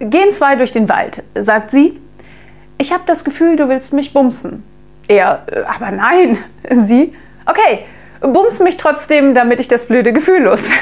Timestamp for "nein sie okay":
5.90-7.84